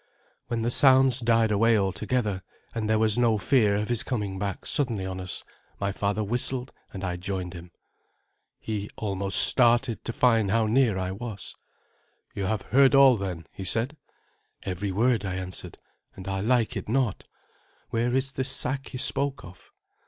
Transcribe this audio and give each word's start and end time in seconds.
When 0.47 0.63
the 0.63 0.71
sounds 0.71 1.19
died 1.19 1.51
away 1.51 1.77
altogether, 1.77 2.41
and 2.73 2.89
there 2.89 2.97
was 2.97 3.19
no 3.19 3.37
fear 3.37 3.75
of 3.75 3.89
his 3.89 4.01
coming 4.01 4.39
back 4.39 4.65
suddenly 4.65 5.05
on 5.05 5.19
us, 5.19 5.43
my 5.79 5.91
father 5.91 6.23
whistled 6.23 6.73
and 6.91 7.03
I 7.03 7.17
joined 7.17 7.53
him. 7.53 7.69
He 8.59 8.89
almost 8.95 9.39
started 9.39 10.03
to 10.03 10.11
find 10.11 10.49
how 10.49 10.65
near 10.65 10.97
I 10.97 11.11
was. 11.11 11.53
"You 12.33 12.45
have 12.45 12.63
heard 12.63 12.95
all, 12.95 13.15
then?" 13.15 13.45
he 13.51 13.63
said. 13.63 13.95
"Every 14.63 14.91
word," 14.91 15.23
I 15.23 15.35
answered, 15.35 15.77
"and 16.15 16.27
I 16.27 16.39
like 16.39 16.75
it 16.75 16.89
not. 16.89 17.25
Where 17.91 18.15
is 18.15 18.31
this 18.31 18.49
sack 18.49 18.87
he 18.89 18.97
spoke 18.97 19.43
of?" 19.45 19.69